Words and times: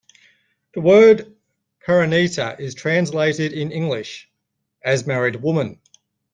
The 0.73 0.81
word 0.81 1.35
"Parineeta" 1.87 2.59
is 2.59 2.73
translated 2.73 3.53
in 3.53 3.71
English 3.71 4.31
as 4.83 5.05
"married 5.05 5.35
woman". 5.35 5.79